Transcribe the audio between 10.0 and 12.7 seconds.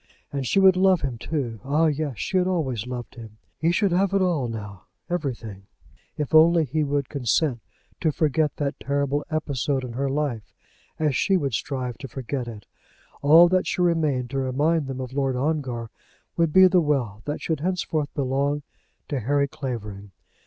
life, as she would strive to forget it.